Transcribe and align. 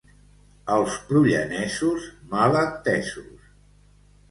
Els 0.75 0.95
prullanesos, 1.09 2.09
mal 2.33 2.59
entesos. 2.65 3.49